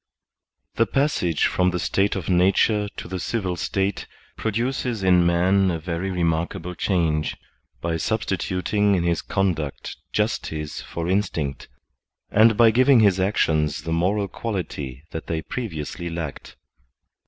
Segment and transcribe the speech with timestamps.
[0.77, 5.77] The passage from the state of nature to the civil state produces in man a
[5.79, 7.37] very remakable change,
[7.81, 11.67] by substitut ing in his conduct justice for instinct,
[12.31, 16.55] and by giving his actions the moral quality that they previously lacked.